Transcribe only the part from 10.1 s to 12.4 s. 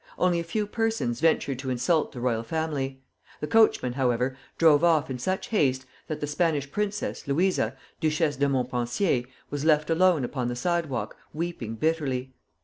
upon the sidewalk, weeping bitterly.